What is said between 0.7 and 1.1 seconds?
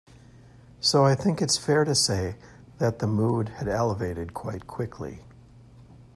So